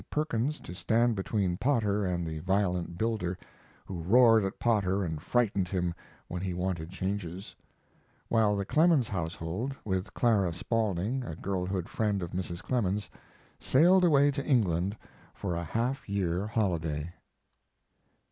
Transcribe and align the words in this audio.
Perkins 0.09 0.59
to 0.61 0.73
stand 0.73 1.15
between 1.15 1.57
Potter 1.57 2.03
and 2.07 2.25
the 2.25 2.39
violent 2.39 2.97
builder, 2.97 3.37
who 3.85 4.01
roared 4.01 4.43
at 4.43 4.57
Potter 4.57 5.03
and 5.03 5.21
frightened 5.21 5.67
him 5.67 5.93
when 6.27 6.41
he 6.41 6.55
wanted 6.55 6.89
changes), 6.89 7.53
while 8.27 8.55
the 8.55 8.65
Clemens 8.65 9.07
household, 9.07 9.75
with 9.85 10.11
Clara 10.15 10.53
Spaulding, 10.53 11.23
a 11.23 11.35
girlhood 11.35 11.87
friend 11.87 12.23
of 12.23 12.31
Mrs. 12.31 12.63
Clemens, 12.63 13.11
sailed 13.59 14.03
away 14.03 14.31
to 14.31 14.43
England 14.43 14.97
for 15.35 15.55
a 15.55 15.63
half 15.63 16.09
year 16.09 16.47
holiday. 16.47 17.13